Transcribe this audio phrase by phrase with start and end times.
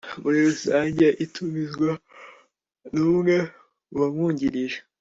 [0.21, 1.91] muri rusange itumizwa
[2.93, 3.35] n umwe
[3.89, 4.77] mu bamwungirije